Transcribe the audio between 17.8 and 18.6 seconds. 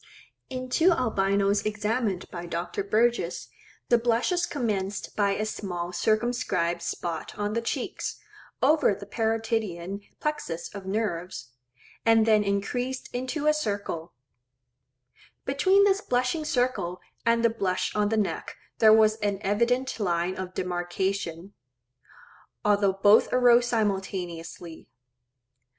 on the neck